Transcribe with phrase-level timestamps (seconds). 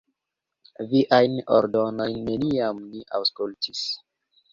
[0.93, 3.83] Viajn ordonojn neniam ni aŭskultis.